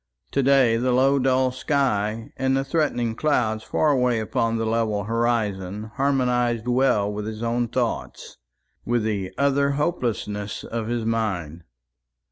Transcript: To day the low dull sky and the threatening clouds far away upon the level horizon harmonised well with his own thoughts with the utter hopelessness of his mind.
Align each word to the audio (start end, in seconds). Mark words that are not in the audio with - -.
To 0.31 0.41
day 0.41 0.77
the 0.77 0.91
low 0.91 1.19
dull 1.19 1.51
sky 1.51 2.33
and 2.35 2.57
the 2.57 2.63
threatening 2.63 3.13
clouds 3.13 3.63
far 3.63 3.91
away 3.91 4.19
upon 4.19 4.57
the 4.57 4.65
level 4.65 5.03
horizon 5.03 5.91
harmonised 5.93 6.67
well 6.67 7.13
with 7.13 7.27
his 7.27 7.43
own 7.43 7.67
thoughts 7.67 8.35
with 8.83 9.03
the 9.03 9.31
utter 9.37 9.73
hopelessness 9.73 10.63
of 10.63 10.87
his 10.87 11.05
mind. 11.05 11.65